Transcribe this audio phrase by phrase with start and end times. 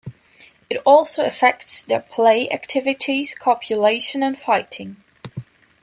[0.67, 4.95] It also affects their play activities, copulation, and fighting.